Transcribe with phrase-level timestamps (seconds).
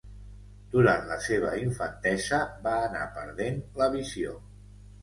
[0.71, 4.37] Durant la seva infantesa va anar perdent la visió.